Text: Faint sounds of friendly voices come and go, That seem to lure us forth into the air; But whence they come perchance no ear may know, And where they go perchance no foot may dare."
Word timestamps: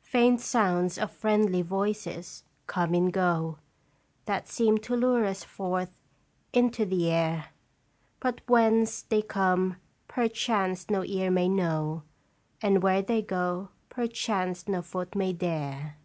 Faint 0.00 0.40
sounds 0.40 0.96
of 0.96 1.10
friendly 1.10 1.60
voices 1.60 2.44
come 2.66 2.94
and 2.94 3.12
go, 3.12 3.58
That 4.24 4.48
seem 4.48 4.78
to 4.78 4.96
lure 4.96 5.26
us 5.26 5.44
forth 5.44 5.90
into 6.50 6.86
the 6.86 7.10
air; 7.10 7.50
But 8.18 8.40
whence 8.46 9.02
they 9.02 9.20
come 9.20 9.76
perchance 10.08 10.88
no 10.88 11.04
ear 11.04 11.30
may 11.30 11.50
know, 11.50 12.04
And 12.62 12.82
where 12.82 13.02
they 13.02 13.20
go 13.20 13.68
perchance 13.90 14.66
no 14.66 14.80
foot 14.80 15.14
may 15.14 15.34
dare." 15.34 15.98